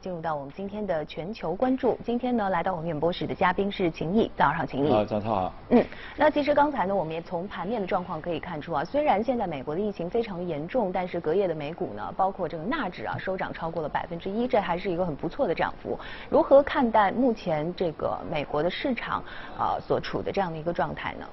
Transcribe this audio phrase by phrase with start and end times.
[0.00, 4.92] 进入到我们今天的全球关注，今天呢来到我们演播室的嘉宾是秦毅，早上好，秦毅。
[4.92, 5.52] 啊，早上好。
[5.70, 5.84] 嗯，
[6.16, 15.98] 那其实刚才呢，我们也从盘面的状况可以看出啊，虽然现在美国的疫情非常严重，但是隔夜的美股呢，包括这个纳指啊，收涨超过了百分之一，这还是一个很不错的涨幅。
[16.28, 19.22] 如何看待目前这个美国的市场
[19.58, 21.26] 啊所处的这样的一个状态呢？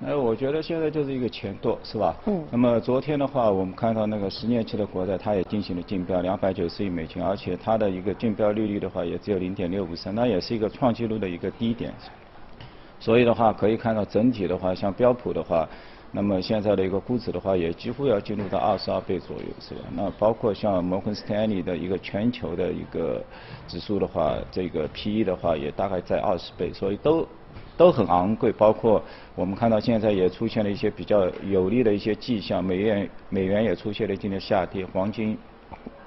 [0.00, 2.16] 那我觉得现在就是一个钱多，是吧？
[2.26, 2.44] 嗯。
[2.52, 11.92] 那么昨天的话，我们看到那个十年期的国债，它也进行了竞标，两百九十亿美金，而且它的一个竞标利率的话，也只有零点六五三，那也是一个创纪录的一个低点。
[13.00, 15.68] 所以的话，可以看到整体的话，像标普的话，
[16.12, 19.80] 那么现在的一个估值的话，也几乎要进入到二十二倍左右，是吧？
[19.96, 23.20] 那包括像摩根斯坦利的一个全球的一个
[23.66, 27.26] 指数的话，这个 PE 的话，也大概在二十倍，所以都。
[27.76, 29.02] 都很昂贵，包括
[29.34, 35.38] 我们看到现在也出现了一些比较有利的一些迹象，美元美元也出现了今天下跌，黄金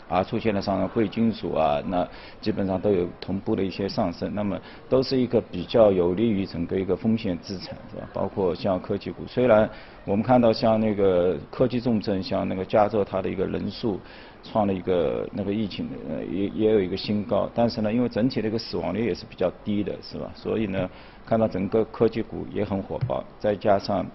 [0.10, 2.06] 啊出现了上涨，贵金属啊那
[2.42, 4.60] 基本上都有同步的一些上升，那么
[4.90, 8.10] 都是一个比较有利于整个一个风险资产是吧？
[8.12, 9.70] 包括像科技股，虽然
[10.04, 13.98] 我们看到像那个科技重症，像那个加州它的一个人数。
[14.44, 20.32] 创了一个那个疫情呃也也有一个新高，但是呢，因为整体的一个死亡率也是比较低的，是吧？
[20.36, 20.90] 所以呢，
[21.26, 24.06] 看到整个科技股也很火爆，再加上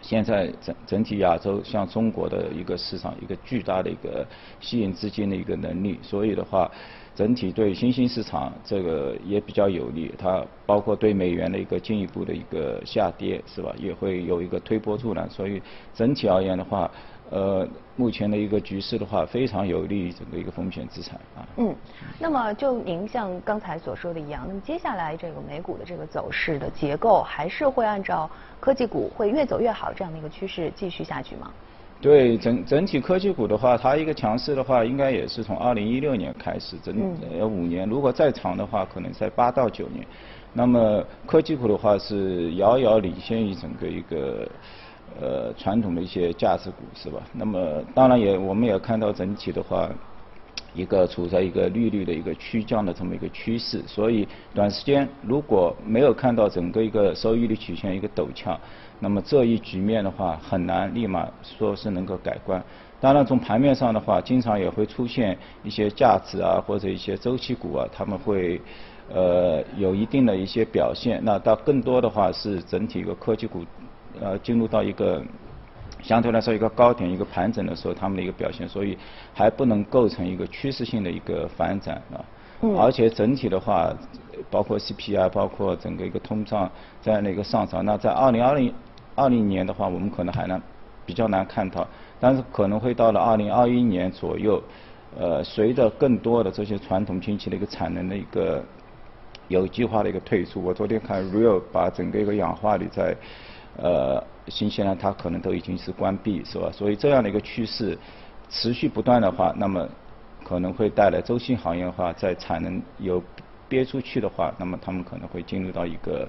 [0.00, 4.24] 现在整整体亚洲像中国的一个市场，一个巨大的一个
[4.60, 6.70] 吸引资金的一个能力，所以的话，
[7.16, 13.74] 整体对新兴市场这个也比较有利，它包括对美元的一个进一步的一个下跌，是吧？
[13.76, 15.60] 也会有一个推波助澜，所以
[15.92, 16.88] 整体而言的话。
[17.30, 21.46] 呃，目前的一个局势的话，非常有利于整个一个风险资产啊。
[21.58, 21.74] 嗯，
[22.18, 31.50] 那么就您像刚才所说的一样，那么接下来这个美股的这个走势的结构，还是会按照科技股会越走越好这样的一个趋势继续下去吗？
[32.00, 36.96] 对，整整体科技股的话，它一个强势的话，应该也是从二零一六年开始，整
[37.38, 40.06] 呃五年，如果再长的话，可能在八到九年。
[40.54, 44.48] 那么科技股的话是遥遥领先于整个一个。
[45.20, 47.22] 呃，传统的一些价值股是吧？
[47.32, 49.90] 那么当然也，我们也看到整体的话，
[50.74, 58.58] 一个处在一个利率的一个趋降的这么一个趋势，所以短时间如果没有看到整个一个收益率曲线一个陡峭，
[59.00, 62.62] 那么这一局面的话很难立马说是能够改观。
[63.00, 68.60] 当然从盘面上的话，经常也会出现一些价值啊或者一些周期股啊，他们会
[69.12, 71.20] 呃有一定的一些表现。
[71.24, 73.64] 那到更多的话是整体一个科技股。
[74.20, 75.22] 呃，进入到一个
[76.02, 78.96] 相对来说一个高点一个盘整的时候，他们的一个表现，所以
[79.34, 82.24] 还不能构成一个趋势性的一个反转啊。
[82.62, 82.76] 嗯。
[82.76, 83.92] 而且整体的话，
[84.50, 86.70] 包括 CPI，包括整个一个通胀
[87.02, 88.72] 这样的一个上涨，那在二零二零
[89.14, 90.60] 二零年的话，我们可能还能
[91.04, 91.86] 比较难看到，
[92.20, 94.62] 但是可能会到了二零二一年左右，
[95.18, 98.64] 呃，随着更多的这些传统经济的一个产能的一个
[99.48, 103.16] 有计划的一个退出，我昨天看 Real 把整个一个氧化铝在。
[103.80, 106.68] 呃，新西兰它可能都已经是关闭，是吧？
[106.72, 107.96] 所以这样的一个趋势
[108.50, 109.88] 持续不断的话，那么
[110.44, 113.22] 可能会带来周期行业的话，在产能有
[113.68, 116.28] 憋出去的话，那么他们可能会进入到一个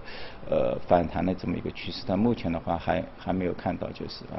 [0.49, 2.03] 呃反弹的这么一个趋势。
[2.05, 4.37] 但目前的话，还还没有看到，就是啊。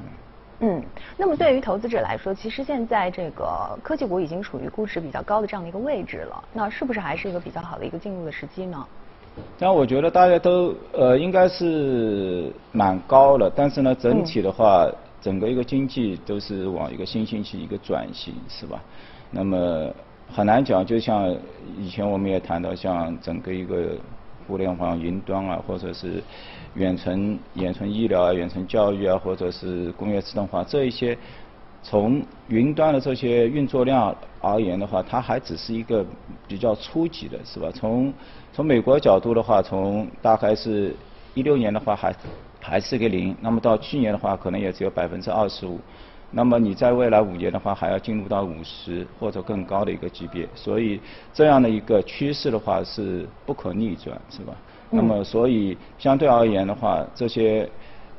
[0.60, 0.80] 嗯，
[1.16, 8.86] 那么对于投资者来说，其实现在这个科技股已经处于估值比较高的这样的一个位置了，那是不是还是一个比较好的一个进入的时机呢？
[9.58, 18.82] 但我觉得大家都呃应该是蛮高了，但是呢整体的话，整个一个经济都是往一个新兴期一个转型，是吧？
[19.30, 19.92] 那么
[20.32, 21.30] 很难讲，就像
[21.78, 23.96] 以前我们也谈到，像整个一个
[24.48, 26.22] 互联网云端啊，或者是
[26.74, 31.16] 远程远程医疗啊、远程教育啊，或者是工业自动化这一些。
[31.82, 36.04] 从云端的这些运作量而言的话，它还只是一个
[36.46, 37.70] 比较初级的，是吧？
[37.72, 38.12] 从
[38.52, 40.94] 从美国角度的话，从大概是
[41.32, 42.14] 一六年的话还
[42.60, 45.78] 还是个零，那么到去年的话可能也只有百分之二十五，
[46.30, 51.00] 那么你在未来五年的话还要进入到五十或者更高的一个级别，所以
[51.32, 54.52] 这样的一个趋势的话是不可逆转，是吧？
[54.90, 57.66] 那么所以相对而言的话，这些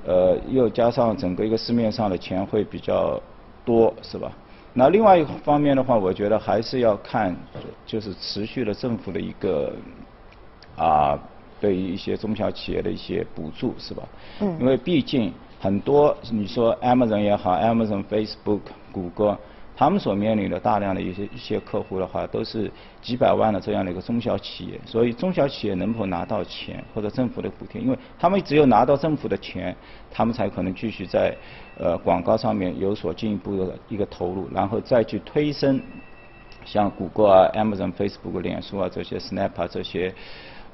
[0.04, 3.22] 呃又加上整个一个市面上的钱会比较。
[3.66, 4.31] 多是吧？
[4.74, 7.36] 那另外一方面的话，我觉得还是要看，
[7.86, 9.74] 就是持续的政府的一个
[10.78, 11.19] 啊，
[11.60, 14.04] 对于一些中小企业的一些补助是吧？
[14.40, 14.58] 嗯。
[14.60, 18.62] 因为毕竟很多你说 Amazon 也好，Amazon、Facebook、
[18.92, 19.38] 谷歌。
[19.81, 29.75] 他们所面临的大量的一些一些客户的话，都是几百万的这样的一个中小企业，所以中小企业能否拿到钱或者政府的补贴，因为他们只有拿到政府的钱，
[30.12, 31.36] 他们才可能继续在
[31.80, 35.81] 呃广告上面有所进一步的一个投入，然后再去推升
[36.63, 40.13] 像谷歌啊、Amazon、Facebook、脸书啊这些 Snap 啊这些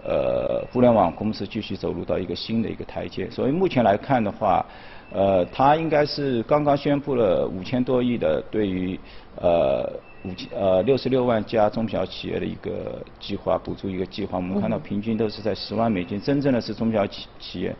[0.03, 3.29] 呃互联网公司继续走入到一个新的一个台阶。
[3.29, 4.65] 所以目前来看的话，
[5.11, 8.99] 呃，它应该是刚刚宣布了五千多亿的对于
[9.41, 9.89] 呃
[10.23, 14.38] 五千呃六十六万家中小企业的一个计划补助一个计划。
[14.38, 17.75] 我们看到平均都是在十万美金，真正的是中小企企业，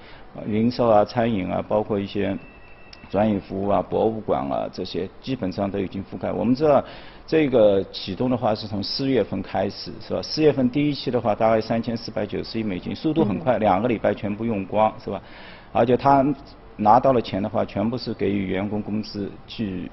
[0.46, 2.38] 零售啊、餐饮啊，包括一些。
[3.10, 6.30] 专业服务啊，博物馆啊，这些基本上都已经覆盖。
[6.30, 6.84] 我们知道，
[7.28, 10.22] 这个启动的话是从四月份开始，是吧？
[10.22, 15.22] 四月份第一期的话，大概三千四百九十亿美金，速度很快，两个礼拜全部用光，是吧？
[15.74, 16.26] 而且他
[16.78, 19.92] 拿到了钱的话，全部是给予员工工资去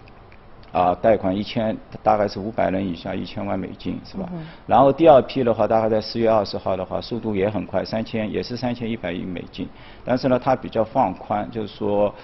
[0.70, 4.28] 啊贷款一千，大概是五百人以下一千万美金，是吧？
[4.64, 9.68] 然后第二批的话，大概在四月二十号的话，速度也很快，三千也是三千一百亿美金，
[10.04, 12.14] 但是呢，它比较放宽，就是说。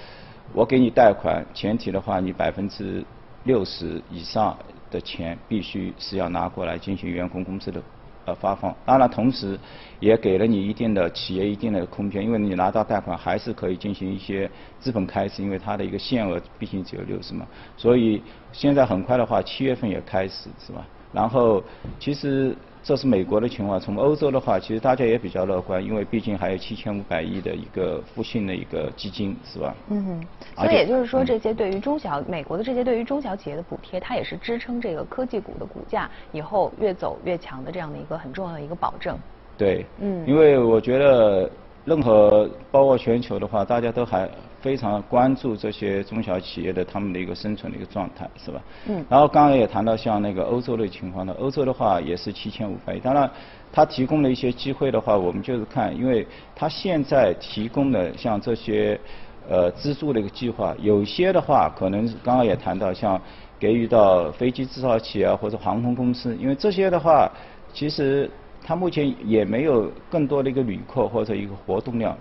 [0.53, 3.05] 我给你贷款，前提的话，你百分之
[3.45, 4.59] 六十以上
[4.91, 7.83] 的钱必须是要拿过来进行员工工资的
[8.25, 8.75] 呃发放。
[8.85, 9.59] 当然，同时
[10.01, 17.47] 也给了你一定的企业一定的空间，因为你拿到贷款还是可以进行一些资本开支，因为它的一个限额毕竟只有六十嘛。
[17.77, 18.23] 所以
[18.53, 20.87] 现在很快的话，七月份也开始是吧？
[21.13, 21.63] 然后
[21.99, 22.57] 其实。
[22.82, 29.75] 这是美国的情况，从欧洲的话，其实大家也比较乐观，因为毕竟还有七千五百亿的一个复兴的一个基金，是吧？
[29.88, 30.27] 嗯哼。
[30.65, 39.17] 所以也就是说，这些对于中小美国的这些对于中小企业的补贴，它也是支撑这个科技股的股价以后越走越强的这样的一个很重要的一个保证。
[39.59, 39.85] 对。
[40.00, 40.26] 嗯。
[40.26, 41.50] 因为我觉得，
[41.85, 44.29] 任何包括全球的话，大家都还。
[44.61, 48.62] 非常关注这些中小企业的他们的一个生存的一个状态，是吧？
[48.89, 49.05] 嗯。
[49.09, 53.01] 然后刚刚也谈到像那个欧洲的情况呢，欧洲的话也是七千五百亿。
[53.01, 53.31] 当然，
[53.73, 59.01] 它提供了一些机会的话，我们就是看，因为它现在提供的像这些
[59.49, 63.21] 呃资助的一个计划，有些的话可能刚刚也谈到，像
[63.59, 67.31] 给予到飞机制造企业啊或者航空公司，因为这些的话，
[67.73, 68.31] 其实
[68.62, 72.17] 它目前也没有更多的一个旅客或者一个活动量。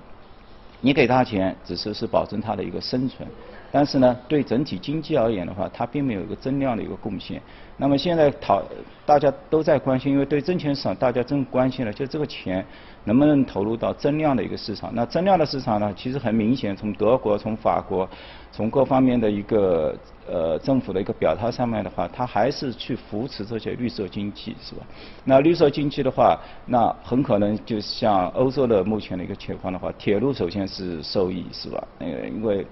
[0.82, 3.28] 你给他钱，只是是保证他的一个生存，
[3.72, 7.42] 但是呢，对整体经济而言的话，它并没有一个增量的一个贡献。
[7.78, 8.62] 那么现在讨
[9.06, 12.66] 大家都在关心，因为对挣钱市场大家真关心了，就这个钱
[13.06, 14.92] 能不能投入到增量的一个市场？
[14.94, 18.08] 那增量的市场呢，其实很明显，从德国、从法国、
[18.52, 19.96] 从各方面的一个。
[20.32, 24.86] 呃，政府的一个表态上面的话，它还是去扶持这些绿色经济，是吧？
[25.26, 31.88] 那绿色经济的话，那很可能就像欧洲的目前的一个情况的话，铁路首先是受益，是吧？
[31.98, 32.64] 呃，因为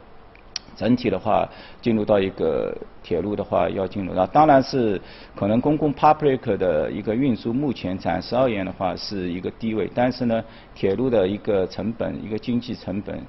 [0.78, 1.50] 整体的话，
[1.82, 5.02] 进入到一个铁路的话，要进入到，当然是
[5.36, 10.44] 可能公共 public 的一个运输，目前暂时而言的话是一个低位，但是呢，
[10.76, 13.20] 铁路的一个成本，一个经济成本。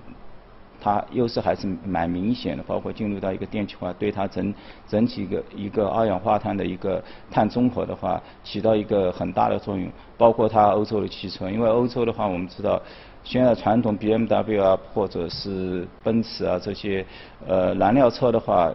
[0.80, 4.54] 它优势还是蛮明显的，包括进入到一个电气化，对它整
[4.86, 7.02] 整体一个一个二氧化碳的一个
[7.32, 9.90] 碳中和的话，起到一个很大的作用。
[10.16, 12.80] 包括它欧洲的汽车，因为欧洲的话，我们知道
[13.24, 17.04] 现在传统 BMW 啊，或者是奔驰啊这些
[17.46, 18.72] 呃燃料车的话，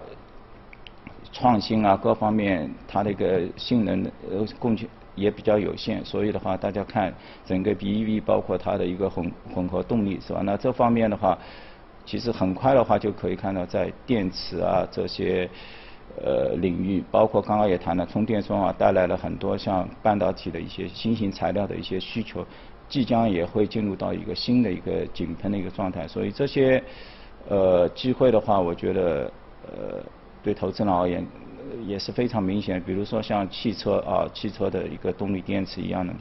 [1.32, 7.14] 创新啊各方面它的一个性能呃贡献也比较有限，所以的话大家看
[7.46, 10.42] 整个 BEV 包括它的一个混混合动力是吧？
[10.44, 11.38] 那这方面的话。
[12.06, 15.50] 其实很快的话就可以看到，在电池啊这些
[16.22, 22.46] 呃领域，包括刚刚也谈了充电桩啊，带来了很多像半导体的一些新型材料的一些需求，
[22.94, 26.08] 即将也会进入到一个新的一个井喷的一个状态。
[26.08, 26.84] 所以这些
[27.50, 29.32] 呃机会的话，我觉得
[29.66, 29.98] 呃
[30.44, 31.26] 对投资人而言
[31.88, 32.80] 也是非常明显。
[32.80, 36.14] 比如说像汽车啊，汽车的一个动力电池一样的。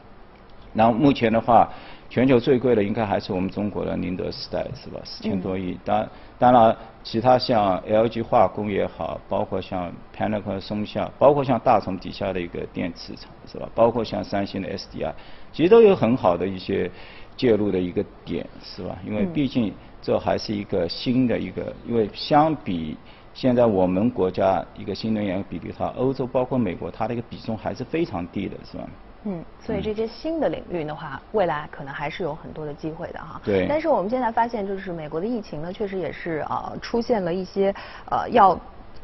[0.72, 1.68] 然后目前的话。
[2.12, 5.00] 全球最贵的应该还是我们中国的宁德时代是吧？
[5.02, 5.78] 四千多亿。
[5.82, 6.06] 当
[6.38, 13.66] 当然，其他像 LG 化工也好，包括像 Panasonic 松下，包括像大从底下的一个电池厂是吧？
[13.74, 15.10] 包括像三星的 SDI，
[15.54, 16.90] 其实都有很好的一些
[17.34, 18.98] 介入的一个点是吧？
[19.06, 22.94] 因为毕竟这还是一个新的一个，因为相比
[23.32, 28.86] 现在我们国家一个新能源比例的话，欧洲包括美国它的一个比重还是非常低的是吧？
[29.24, 33.40] 嗯，所以这些新的领域的话，未来可能还是有很多的机会的哈。
[33.44, 33.66] 对。
[33.68, 37.72] 但是我们现在发现，就是美国的疫情呢，确实也是呃出现了一些
[38.10, 38.58] 呃要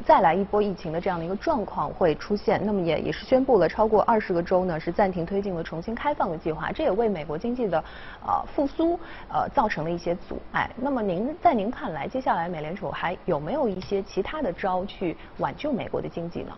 [0.05, 2.59] 再来一波疫情的这样的一个状况会出现。
[2.65, 7.77] 那么也也是宣布了超过二十个州呢是暂停推进了重新开放的计划，这也为美国经济的
[8.25, 8.99] 呃复苏
[9.29, 10.69] 呃造成了一些阻碍。
[10.75, 16.51] 那么您在您看来，接下来美联储还有没有一些其他的招去挽救美国的经济呢？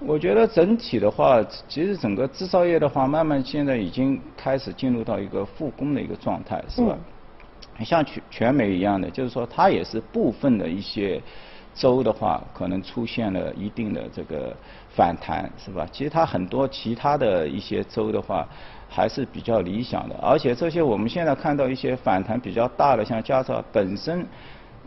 [0.00, 6.96] 我觉得整体的话，其实整个制造业的话，慢慢现在已经开始进入到一个复工的一个状态，是吧？
[7.84, 11.20] 像全全美一样的，就是说它也是部分的一些
[11.74, 14.56] 州的话，可能出现了一定的这个
[14.88, 15.86] 反弹，是吧？
[15.92, 18.46] 其实它很多其他的一些州的话，
[18.88, 20.16] 还是比较理想的。
[20.22, 24.26] 而且这些我们现在看到一些反弹比较大的，像加州本身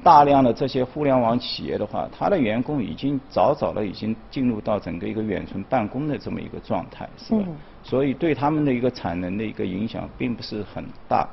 [0.03, 7.45] 大量的这些互联网企业的话，它的员工已经早早的已经进入到整个一个远程办公的这么一个状态，是吧？
[7.83, 11.27] 所以对他们的一个产能的一个影响并不是很大。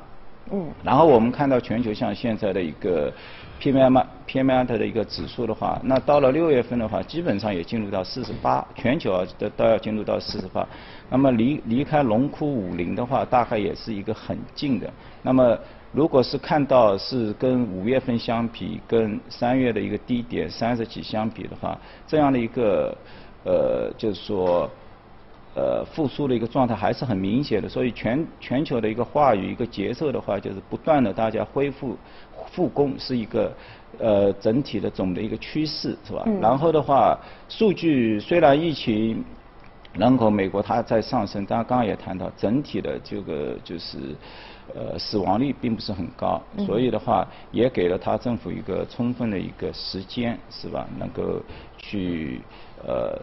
[0.51, 3.13] 嗯，然后我们看到全球像现在的一个
[3.61, 10.67] PMI PMI 的一个指数的话，那到了六月份的话，基本上也进入到四十八，全球啊都都要进入到四十八。
[11.11, 14.89] 那么离离开龙枯五零的话，大概也是一个很近的。
[15.23, 15.59] 那么
[15.93, 22.97] 如果是看到是跟五月份相比，跟三月的一个低点三十几相比的话，这样的一个
[23.45, 24.71] 呃就是说。
[25.55, 31.97] 呃，复苏的一个状态还是很明显的，所以全全球的一个话语一个节奏的话，就是不断的大家恢复
[32.53, 33.53] 复工是一个
[33.99, 36.25] 呃整体的总的一个趋势，是吧？
[36.41, 39.25] 然后的话，数据虽然疫情
[39.95, 43.99] 人口美国它在上升，但刚刚也谈到整体的这个就是
[44.77, 50.87] 呃死亡率并不是很高，所以的话也给了他政府一个充分的一个时间，是吧？
[50.97, 51.43] 能够
[51.79, 52.41] 去
[52.87, 53.19] 呃。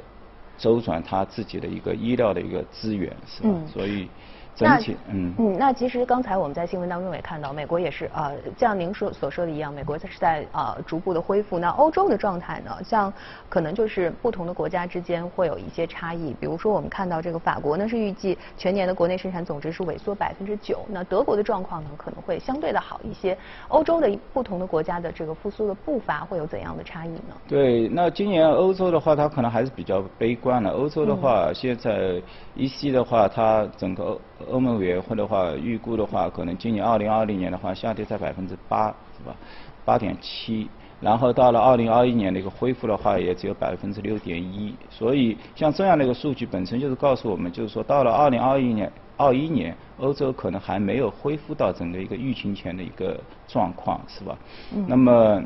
[0.57, 3.49] 周转他自己的一个医疗的一个资源，是吧？
[3.73, 4.07] 所以。
[4.55, 11.59] 整体嗯嗯，那其实刚才我们在新闻当中也看到，美国也是呃，像您说所说的一样，美国它是在呃逐步的恢复。
[11.59, 12.71] 那欧洲的状态呢？
[12.83, 13.11] 像
[13.49, 16.33] 可能就是不同的国家之间会有一些差异。
[16.39, 20.85] 比如说我们看到这个法国呢是预计全年的国内生产总值是萎缩百分之九。
[20.87, 23.37] 那德国的状况呢可能会相对的好一些。
[23.67, 27.35] 欧洲的不同的国家的这个复苏的步伐会有怎样的差异呢？
[27.47, 30.69] 对，那今年欧洲的话，它可能还是比较悲观的。
[30.69, 32.21] 欧洲的话，现在
[32.55, 34.17] EC 的话，它整个。
[34.51, 38.87] 欧盟委员会的话，预估的话，可能今年二零二零年的话，下跌在百分之八，
[39.17, 39.35] 是吧？
[39.83, 40.67] 八点七，
[40.99, 44.73] 然后到了二零二一年的一个恢复的话，也只有百分之六点一。
[44.89, 54.37] 所以像这样的一个数据，本身就是告诉我们，就是说到了二零二一年，二一年，欧洲可能还没有恢复到整个一个疫情前的一个状况，是吧？
[54.75, 54.85] 嗯。
[54.87, 55.41] 那么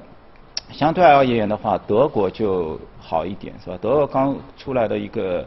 [0.71, 3.77] 相对而言的话，德国就好一点，是吧？
[3.81, 5.45] 德国刚出来的一个。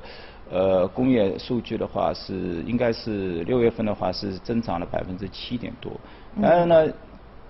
[0.52, 5.90] 呃，工业数据的话是应该是六月份的话是增长了百分之七点多，
[6.42, 6.92] 当然呢，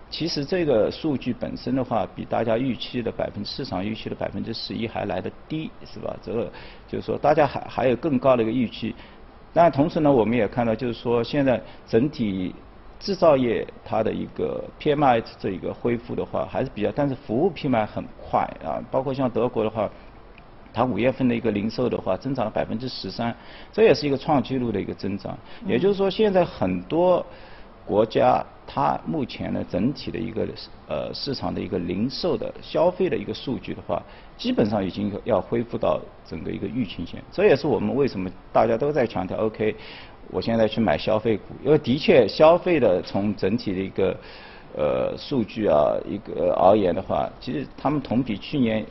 [0.08, 6.14] 其实这个数据本身的话比大家预期的百分市场预期的百分之十一还来得低，是吧？
[6.22, 6.48] 这个
[6.86, 8.94] 就是说大家还还有更高的一个预期，
[9.52, 12.54] 但同时呢，我们也看到就是说现在整体
[13.00, 19.90] 制造业它的一个 PMI 这一个恢复的话还是比较，但是服务 PMI 很快啊，包括像德国的话。
[20.74, 23.34] 它五月份的一个零售的话，增长了百分之十三，
[23.72, 25.36] 这也是一个创纪录的一个增长。
[25.66, 27.24] 也就是说，现在很多
[27.84, 30.48] 国家，它目前呢整体的一个
[30.88, 34.02] 呃市场的一个零售的消费的一个数据的话，
[34.38, 37.22] 基本上已经要恢复到整个一个疫情前。
[37.30, 39.74] 这也是我们为什么大家都在强调，OK，
[40.30, 44.16] 我现在去买消费股，因为的确消费的从整体的一个
[44.74, 48.86] 呃数据啊一个而言的话，其实他们同比去年。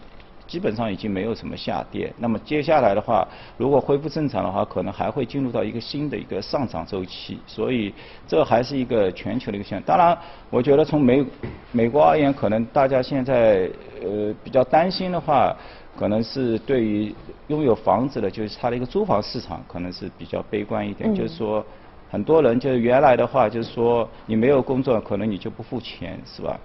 [0.52, 7.94] 基本上已经没有什么下跌，那么接下来的话，如果恢复正常的话，可能还会进入到一个新的一个上涨周期，所以
[8.28, 9.82] 这还是一个全球的一个现象。
[9.86, 10.18] 当然，
[10.50, 11.26] 我觉得从美
[11.72, 13.72] 美国而言，可能大家现在
[14.04, 15.56] 呃比较担心的话，
[15.98, 17.16] 可能是对于
[17.48, 21.16] 拥有房子的，就是它的一个租房市场，可能是比较悲观一点。
[21.16, 21.66] 就是说，
[22.10, 26.60] 很多人就是原来的话，就是说你没有工作，可能你就不付钱，是吧？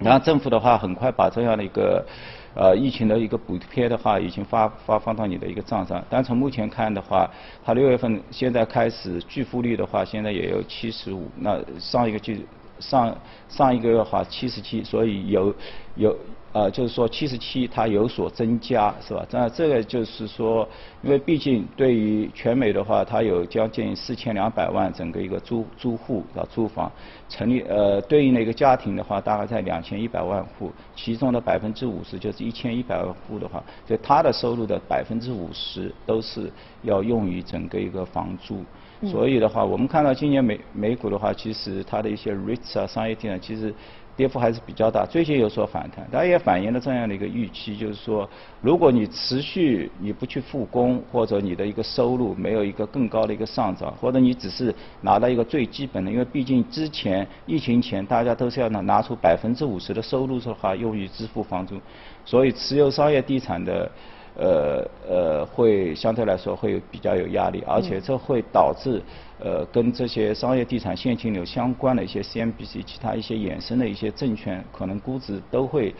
[0.00, 2.04] 然后政府的话，很快把这样的一个。
[2.52, 6.04] 呃，疫情的一个补贴的话，已经发发放到你的一个账上。
[6.10, 7.30] 但从目前看的话，
[7.64, 11.30] 它六月份现在开始拒付率的话，现在也有七十五。
[11.38, 12.44] 那上一个季
[12.80, 13.16] 上
[13.48, 15.54] 上一个月的话七十七，所以有
[15.94, 16.16] 有。
[16.52, 19.24] 呃，就是说七十七它有所增加，是吧？
[19.30, 20.68] 那这个就是说，
[21.00, 26.90] 因为毕竟对于全美的话，它有将近四千两百万整个一个租租户啊租房
[27.28, 36.50] 成立，呃，对应的一个家庭的话，大概在两千一百万户，其中的百分之五十就是一千一百万户的话，就它的收入的百分之五十都是
[36.82, 38.64] 要用于整个一个房租。
[39.06, 43.72] 所以的话，我们看到今年美美股的话，其实它的一些 REITs 啊商业地产其实。
[44.20, 48.28] 跌幅还是比较大，最近有所反弹，它也反映了这样的一个预期，就是说，
[48.60, 61.80] 如果你持续你不去复工，或者你的一个收入没有一个更高的一个上涨，或者你只是拿到一个最基本的，因为毕竟之前疫情前大家都是要拿拿出百分之五十的收入的话用于支付房租，
[62.26, 63.90] 所以持有商业地产的。
[64.40, 69.02] 呃呃，会相对来说会比较有压力，而且这会导致
[69.38, 75.94] 呃跟这些商业地产现金流相关的一些 CMBC 其他一些衍生的一些证券，可能估值都会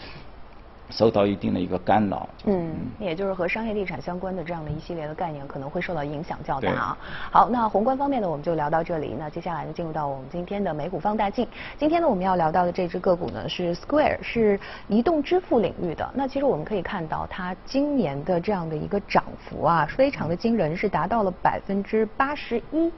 [0.91, 2.29] 受到一定的一个干扰。
[2.45, 6.99] 嗯，也就是和商业地产相关的这样的一系列的概念可能会受到影响较大啊。
[7.31, 9.15] 好，那宏观方面呢，我们就聊到这里。
[9.19, 11.47] 那接下来呢，进入到我们今天的美股放大镜。
[11.79, 16.09] 今天呢，我们要聊到的这只个股呢是 Square，是移动支付领域的。
[16.15, 22.93] 那其实我们可以看到，它今年的这样的一个涨幅啊，非常的惊人，是达到了百分之八十一。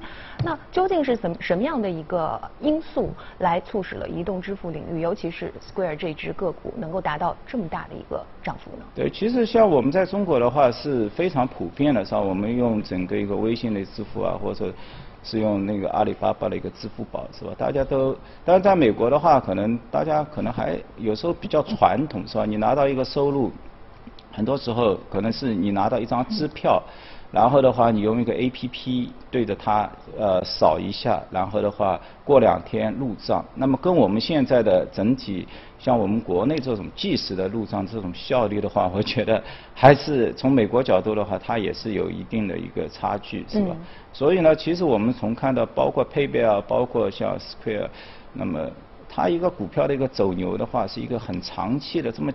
[0.44, 7.81] 那究竟是怎什么样的一个因素来促使了移动支付领域，尤其是 Square 这只个股能够达到这么大？
[7.88, 8.84] 的一个涨幅呢？
[8.94, 12.20] 对，其实像我们在中国的话是非常普遍的，是吧？
[12.20, 14.72] 我们用整个一个微信的支付啊，或者
[15.22, 17.52] 是用那个阿里巴巴的一个支付宝，是吧？
[17.56, 22.44] 大家都，但是在美国的话，可能大家可能还有时候比较传统，是吧？
[22.44, 23.50] 你拿到一个收入，
[24.32, 26.82] 很多时候可能是你拿到一张支票。
[27.32, 33.42] 然后的话，你用一个 A P P 对着它呃扫一下，然后的话过两天入账。
[33.54, 35.48] 那么跟我们现在的整体，
[35.78, 39.42] 像我们国内这种即时的入账这种效率的话，我觉得
[39.74, 43.74] 还是从美国角度的话，它也是有一定的一个差距，是吧？
[44.12, 47.88] 所以呢，其实我们从看到包括 PayPal，包括像 Square，
[48.34, 48.70] 那么
[49.08, 52.30] 它一个股票的一个走牛的话，是一个很长期的这么。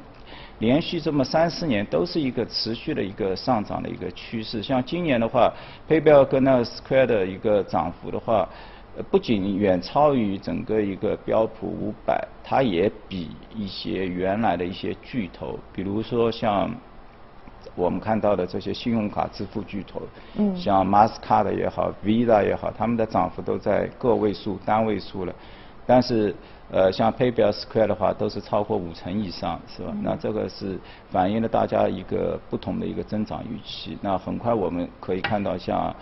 [0.60, 4.64] 连续这么三四年都是一个持续的一个上涨的一个趋势。
[4.64, 5.54] 像今年的话
[5.88, 8.50] ，PayPal 跟那个 Square 的一个涨幅的话，
[9.12, 16.74] 不仅远超于整个一个标普五百，它也比一些原来的一些巨头，比如说像
[17.76, 20.02] 我们看到的这些信用卡支付巨头，
[20.38, 25.36] 嗯，像 Mastercard 也好，Visa 也好，他们的涨幅都在个位数、单位数了。
[25.90, 26.36] 但是，
[26.70, 29.96] 呃，像 PayPal、Square 的话，都是超过五成以上，是吧？
[30.04, 30.78] 那这个是
[31.10, 33.98] 反映了大家一个不同的一个增长预期。
[34.02, 35.96] 那很快我们可以看到，像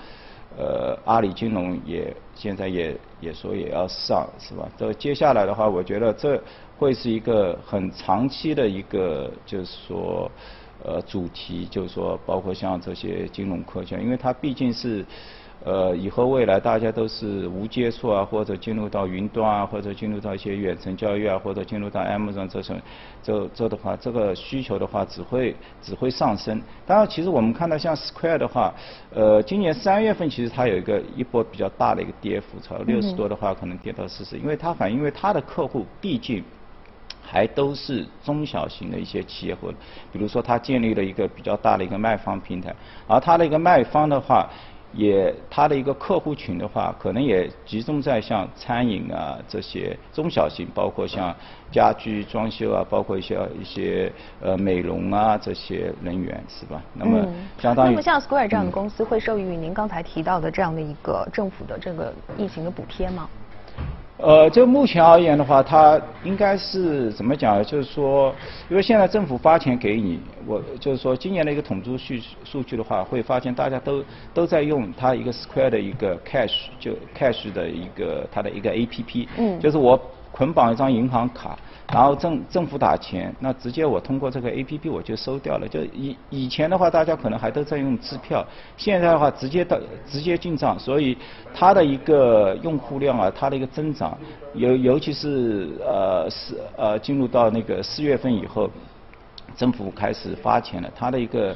[0.57, 4.67] 呃阿里金融也现在也也说也要上，是吧？
[4.75, 6.41] 这接下来的话，我觉得这
[6.79, 10.31] 会是一个很长期的一个，就是说
[10.83, 15.05] 呃主题，就是说包括像这些金融科技，因为它毕竟是。
[15.63, 22.79] 呃，以后未来大家都是无接触啊，或者进入到云端啊，或者进入到一些远程教育啊，或者进入到 Amazon 这种，
[23.23, 26.61] 这这的话，这个需求的话只会只会上升。
[26.85, 28.71] 当然，其实我们看到像 Square 的话，
[29.11, 36.43] 呃，今年三月份其实它有一个一波比较大的一个跌幅，超六十多的话可能跌到四十，因为它反映因为它的客户毕竟
[37.23, 39.71] 还都是中小型的一些企业或，
[40.13, 42.71] 比如说它建立了一个比较大的一个卖方平台，
[43.07, 44.47] 而它的一个卖方的话。
[44.95, 51.35] 也，它的一个客户群的话，可能也集中在像餐饮啊这些中小型，包括像
[51.69, 56.81] 家居装修啊，包括一些一些呃美容啊这些人员，是吧？
[56.93, 57.27] 那么
[57.59, 57.89] 相当于。
[57.89, 63.29] 那么像 Square 这样的公司会受益于您刚才提到的这样的一个政府的这个疫情的补贴吗？
[64.25, 67.63] 呃，就目前而言的话，它应该是怎么讲？
[67.63, 68.33] 就是说，
[68.67, 79.95] 因为现在政府发钱给你，我就是说，今年的一个统计数数据的话，会发现大家都都在用它一个 Square 的一个 Cash，就 Cash 的一个它的一个 APP，嗯，就是我
[80.35, 81.57] 捆绑一张银行卡。
[81.93, 85.67] 然后政政府打钱，那直接我通过这个 A P P 我就收掉了。
[85.67, 88.43] 就以以前的话，大家可能还都在用支票，
[88.75, 91.15] 现在的话直接到直接进账，所以
[91.53, 94.17] 它的一个用户量啊，它的一个增长，
[94.55, 98.67] 尤尤其是呃四呃进入到那个四月份以后，
[99.55, 101.55] 政府开始发钱了，它的一个。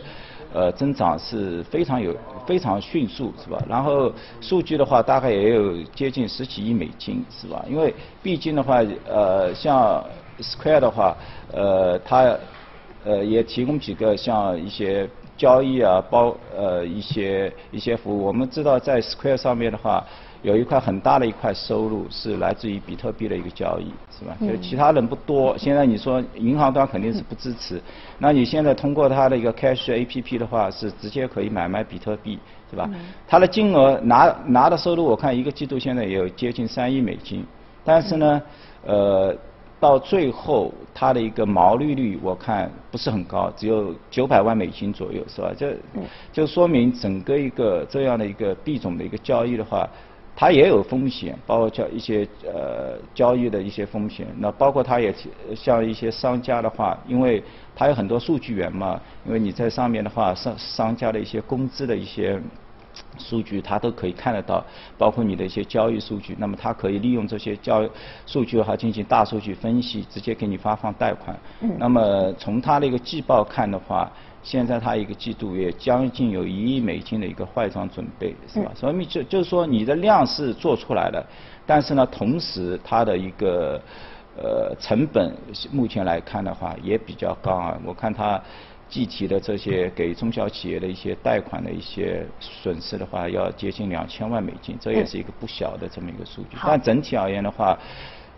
[0.51, 3.63] 呃，增长是非常有非常迅速，是吧？
[3.67, 7.63] 然后数据的话，大概也有接近十几亿美金，是吧？
[7.69, 10.03] 因为毕竟的话，呃，像
[10.39, 11.15] Square 的话，
[11.51, 12.37] 呃，它
[13.03, 18.23] 呃也提供几个像一些交易啊，包呃一些一些服务。
[18.25, 20.05] 我们知道在 Square 上面的话。
[20.41, 24.37] 有一块很大的一块收入是来自于比特币的一个交易，是吧？
[24.39, 25.57] 就其他人不多。
[25.57, 27.81] 现在你说银行端肯定是不支持，
[28.19, 32.89] 那你现在通过它的一个 Cash A P P 的话，是直接可以买卖比特币，是吧？
[33.27, 37.45] 它的金额拿拿的收入，我看一个季度现在也有接近三亿美金，
[37.83, 38.41] 但是呢，
[38.85, 39.35] 呃，
[39.77, 45.51] 到最后它的一个毛利率我看不是很高，只有九百万美金左右，是吧？
[45.57, 45.75] 这
[46.31, 49.85] 就说明整个一个这样的一个币种的一个交易的话。
[50.39, 54.25] 它也有风险，包括交一些呃交易的一些风险。
[54.37, 55.13] 那包括它也
[55.53, 57.43] 像一些商家的话，因为
[57.75, 62.39] 它有很多数据源嘛，因为你在上面的话，商商家的一些工资的一些
[63.17, 64.63] 数据，它都可以看得到，
[64.97, 66.33] 包括你的一些交易数据。
[66.39, 67.85] 那么它可以利用这些交
[68.25, 71.37] 数据的话进行大数据分析，直接给你发放贷款。
[71.77, 74.09] 那么从它的一个季报看的话。
[74.41, 78.71] 现在它一个季度也将近有一亿美金的一个坏账准备，是吧？
[78.73, 81.25] 所以就就是说你的量是做出来了，
[81.65, 83.81] 但是呢，同时它的一个
[84.37, 85.35] 呃成本
[85.71, 87.77] 目前来看的话也比较高啊。
[87.83, 88.41] 我看它
[88.87, 96.57] 计提的这些给中小企业的一些贷款的一些损失的话，要接近两千万美金，这也是一个不小的这么一个数据。
[96.65, 97.77] 但整体而言的话。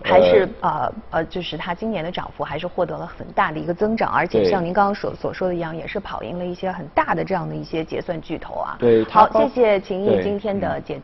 [0.04, 8.76] 还是呃呃，就是它今年的涨幅还是获得了很大的一个增长，而且像您刚刚所所说的一样，也是跑赢了一些很大的这样的一些结算巨头啊。
[8.80, 11.00] 对，好，谢谢秦毅今天的解读。